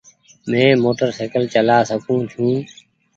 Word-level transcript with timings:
مينٚ 0.49 0.79
موٽرسئيڪل 0.83 1.43
چآلا 1.53 1.77
سڪوُن 1.89 2.19
ڇوٚنٚ 2.31 2.61